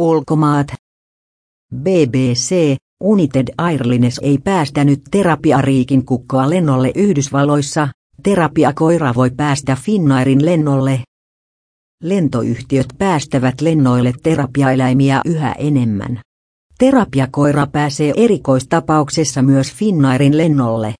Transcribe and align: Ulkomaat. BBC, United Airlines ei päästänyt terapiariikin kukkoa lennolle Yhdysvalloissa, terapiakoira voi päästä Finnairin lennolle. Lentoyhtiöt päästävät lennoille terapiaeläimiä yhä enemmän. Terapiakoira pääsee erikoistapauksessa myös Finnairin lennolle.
Ulkomaat. 0.00 0.66
BBC, 1.74 2.76
United 3.04 3.48
Airlines 3.58 4.20
ei 4.22 4.38
päästänyt 4.38 5.00
terapiariikin 5.10 6.04
kukkoa 6.04 6.50
lennolle 6.50 6.90
Yhdysvalloissa, 6.94 7.88
terapiakoira 8.22 9.14
voi 9.14 9.30
päästä 9.30 9.76
Finnairin 9.80 10.44
lennolle. 10.44 11.00
Lentoyhtiöt 12.02 12.86
päästävät 12.98 13.60
lennoille 13.60 14.12
terapiaeläimiä 14.22 15.20
yhä 15.24 15.52
enemmän. 15.52 16.20
Terapiakoira 16.78 17.66
pääsee 17.66 18.12
erikoistapauksessa 18.16 19.42
myös 19.42 19.72
Finnairin 19.72 20.36
lennolle. 20.36 20.94